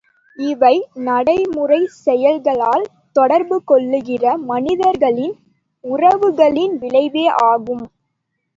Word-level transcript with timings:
இவை 0.37 0.75
நடைமுறைச் 1.07 1.93
செயல்களால் 1.97 2.85
தொடர்புகொள்ளுகிற 3.15 4.23
மனிதர்களின் 4.47 5.35
உறவுகளின் 5.83 6.75
விளைவேயாகும். 6.81 7.85